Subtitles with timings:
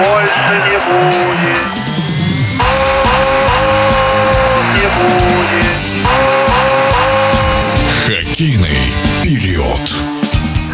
[0.00, 1.68] больше не будет.
[4.76, 5.80] Не будет.
[8.06, 8.80] Хоккейный
[9.22, 9.84] период.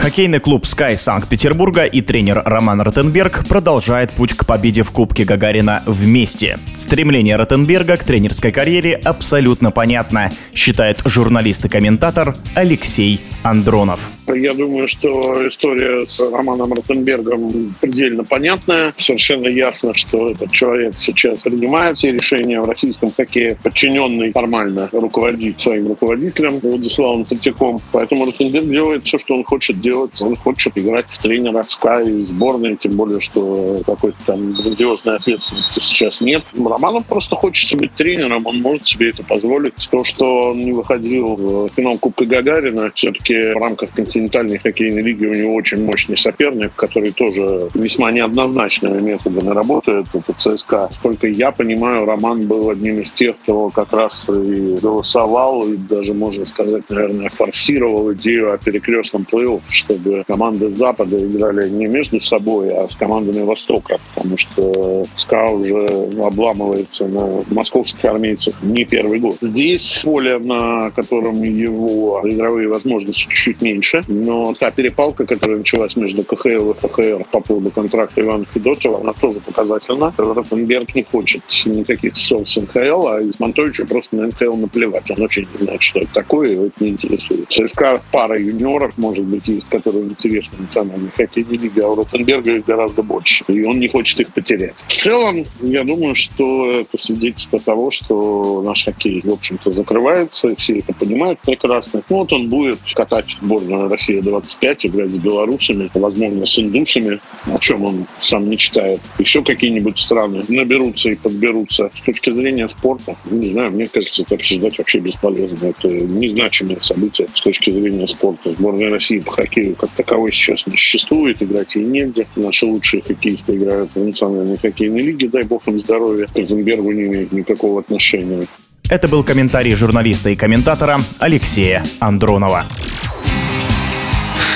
[0.01, 5.83] Хоккейный клуб «Скай» Санкт-Петербурга и тренер Роман Ротенберг продолжает путь к победе в Кубке Гагарина
[5.87, 6.61] вместе.
[6.77, 14.11] Стремление Ротенберга к тренерской карьере абсолютно понятно, считает журналист и комментатор Алексей Андронов.
[14.35, 18.93] Я думаю, что история с Романом Ротенбергом предельно понятная.
[18.97, 25.61] Совершенно ясно, что этот человек сейчас принимает все решения в российском хоккее, подчиненный формально руководить
[25.61, 27.81] своим руководителем Владиславом Третьяком.
[27.93, 30.21] Поэтому Ротенберг делает все, что он хочет делать.
[30.21, 36.21] Он хочет играть в тренера Sky сборной, тем более, что какой-то там грандиозной ответственности сейчас
[36.21, 36.43] нет.
[36.53, 39.89] Романов просто хочется быть тренером, он может себе это позволить.
[39.91, 45.27] То, что он не выходил в финал Кубка Гагарина, все-таки в рамках континентальной хоккейной лиги
[45.27, 50.07] у него очень мощный соперник, который тоже весьма неоднозначными методами работает.
[50.13, 50.91] Это ЦСКА.
[50.95, 56.15] Сколько я понимаю, Роман был одним из тех, кто как раз и голосовал, и даже,
[56.15, 62.75] можно сказать, наверное, форсировал идею о перекрестном плей-офф, чтобы команды Запада играли не между собой,
[62.75, 65.87] а с командами Востока, потому что СКА уже
[66.21, 69.37] обламывается на московских армейцах не первый год.
[69.41, 76.23] Здесь поле, на котором его игровые возможности чуть меньше, но та перепалка, которая началась между
[76.25, 80.13] КХЛ и ФХР по поводу контракта Ивана Федотова, она тоже показательна.
[80.17, 85.11] Ротенберг не хочет никаких ссор с НХЛ, а из Монтовича просто на НХЛ наплевать.
[85.11, 87.49] Он вообще не знает, что это такое, его это не интересует.
[87.51, 92.65] ЦСКА пара юниоров, может быть, есть, которые интересны национальной хоккейной лиге, а у Ротенберга их
[92.65, 93.45] гораздо больше.
[93.49, 94.85] И он не хочет их потерять.
[94.87, 100.79] В целом, я думаю, что это свидетельство того, что наш хоккей, в общем-то, закрывается, все
[100.79, 102.03] это понимают прекрасно.
[102.09, 107.85] Ну, вот он будет катать сборную Россия-25, играть с белорусами, возможно, с индусами, о чем
[107.85, 109.01] он сам мечтает.
[109.19, 111.91] Еще какие-нибудь страны наберутся и подберутся.
[111.95, 115.67] С точки зрения спорта, ну, не знаю, мне кажется, это обсуждать вообще бесполезно.
[115.67, 118.51] Это незначимое событие с точки зрения спорта.
[118.53, 122.27] Сборная России по хоккею как таковой сейчас не существует, играть ей негде.
[122.37, 126.27] Наши лучшие хоккеисты играют в национальной хоккейной лиге, дай бог им здоровья.
[126.27, 128.47] К не имеет никакого отношения.
[128.89, 132.65] Это был комментарий журналиста и комментатора Алексея Андронова.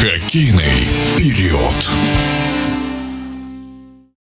[0.01, 0.89] Хоккейный
[1.19, 2.50] период.